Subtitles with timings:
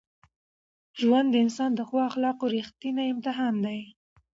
[0.99, 3.79] ژوند د انسان د اخلاقو رښتینی امتحان دی.